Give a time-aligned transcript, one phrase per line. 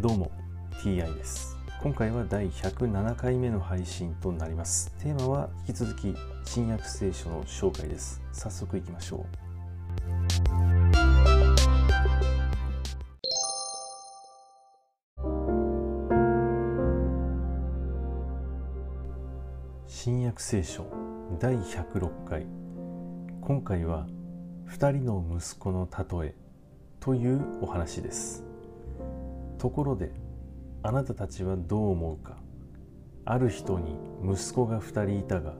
[0.00, 0.30] どうも
[0.80, 1.56] TI です。
[1.82, 4.94] 今回は第107回目の配信となります。
[5.00, 6.14] テーマは引き続き
[6.44, 8.22] 新約聖書の紹介です。
[8.30, 9.38] 早速いきましょう。
[19.88, 20.86] 新約聖書
[21.40, 22.46] 第106回。
[23.40, 24.06] 今回は
[24.68, 26.34] 2人の息子の例え
[27.00, 28.47] というお話です。
[29.58, 30.12] ところで
[30.82, 32.38] あなたたちはどう思うか？
[33.24, 35.54] ある人に息子が2人いたが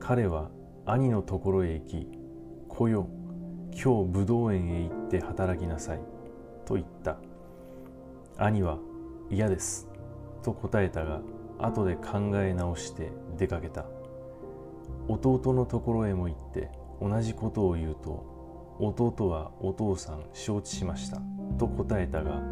[0.00, 0.50] 彼は
[0.86, 2.08] 兄のところへ行き
[2.68, 3.08] 「来よ
[3.72, 6.00] 今日武道園へ行って働きなさい」
[6.64, 7.18] と言った。
[8.38, 8.78] 兄は
[9.30, 9.88] 「嫌です」
[10.42, 11.20] と答えたが
[11.58, 13.84] 後で考え直して出かけた。
[15.08, 18.24] 弟のところへも行って同じことを言うと
[18.78, 21.20] 弟はお父さん承知しました
[21.58, 22.42] と答えたが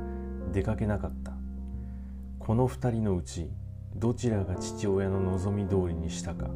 [0.55, 1.33] 出かけなかった。
[2.39, 3.51] この二人のうち
[3.97, 6.49] どちらが父親の望み通りにしたか。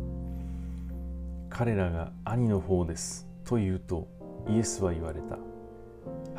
[1.51, 4.07] 彼らが兄の方ですと言うと
[4.49, 5.37] イエスは言われた。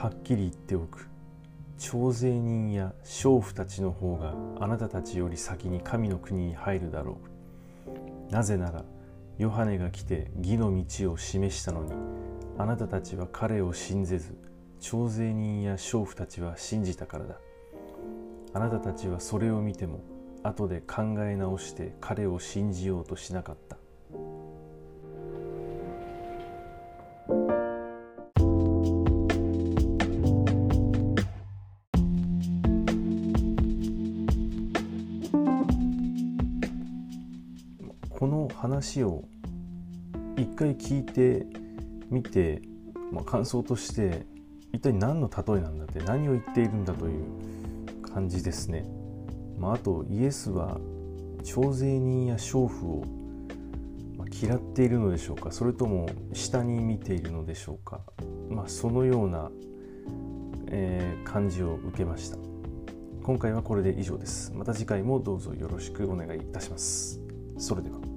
[0.01, 1.09] はっきり言っておく。
[1.77, 7.17] 徴税人や娼婦たちの方があなたたちより先に神の国に入るだろ
[8.29, 8.31] う。
[8.31, 8.85] なぜなら
[9.37, 11.91] ヨハネが来て義の道を示したのに
[12.57, 14.37] あなたたちは彼を信ぜず
[14.79, 17.35] 徴税人や娼婦たちは信じたからだ。
[18.53, 19.99] あなたたちはそれを見ても
[20.41, 23.77] 後で考え直して彼を信じようとしなかった。
[38.09, 39.23] この話を
[40.35, 41.45] 一回聞いて
[42.09, 42.61] みて、
[43.11, 44.25] まあ、感想として
[44.73, 47.23] 一体何の例えなんだって何を言っているんだという
[48.01, 48.85] 感じですね。
[49.57, 50.79] まあ、あとイエスは
[51.43, 53.03] 徴税人や娼婦を
[54.41, 55.51] 嫌っているのでしょうか。
[55.51, 58.01] それとも下に見ているのでしょうか、
[58.49, 59.51] まあ、そのような、
[60.67, 62.37] えー、感じを受けました。
[63.23, 64.53] 今回はこれで以上です。
[64.55, 67.19] また次回もどうぞよろしくお願いいたします。
[67.57, 68.08] それでは。